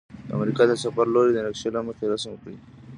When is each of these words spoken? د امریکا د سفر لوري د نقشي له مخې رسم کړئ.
د 0.27 0.29
امریکا 0.37 0.63
د 0.67 0.73
سفر 0.83 1.05
لوري 1.13 1.31
د 1.33 1.37
نقشي 1.45 1.69
له 1.75 1.81
مخې 1.87 2.05
رسم 2.13 2.31
کړئ. 2.41 2.55